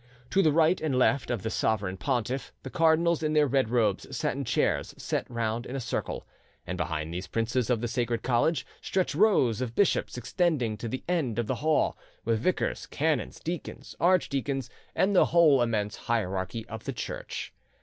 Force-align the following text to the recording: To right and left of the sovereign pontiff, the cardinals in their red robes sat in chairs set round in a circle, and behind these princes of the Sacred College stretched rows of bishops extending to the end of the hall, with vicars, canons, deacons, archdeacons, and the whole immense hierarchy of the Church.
To 0.31 0.41
right 0.51 0.81
and 0.81 0.97
left 0.97 1.29
of 1.29 1.43
the 1.43 1.51
sovereign 1.51 1.95
pontiff, 1.95 2.51
the 2.63 2.71
cardinals 2.71 3.21
in 3.21 3.33
their 3.33 3.45
red 3.45 3.69
robes 3.69 4.07
sat 4.17 4.35
in 4.35 4.43
chairs 4.43 4.95
set 4.97 5.29
round 5.29 5.67
in 5.67 5.75
a 5.75 5.79
circle, 5.79 6.25
and 6.65 6.75
behind 6.75 7.13
these 7.13 7.27
princes 7.27 7.69
of 7.69 7.81
the 7.81 7.87
Sacred 7.87 8.23
College 8.23 8.65
stretched 8.81 9.13
rows 9.13 9.61
of 9.61 9.75
bishops 9.75 10.17
extending 10.17 10.75
to 10.75 10.87
the 10.87 11.03
end 11.07 11.37
of 11.37 11.45
the 11.45 11.53
hall, 11.61 11.99
with 12.25 12.39
vicars, 12.39 12.87
canons, 12.87 13.39
deacons, 13.41 13.95
archdeacons, 13.99 14.71
and 14.95 15.15
the 15.15 15.25
whole 15.25 15.61
immense 15.61 15.97
hierarchy 15.97 16.67
of 16.67 16.85
the 16.85 16.93
Church. 16.93 17.53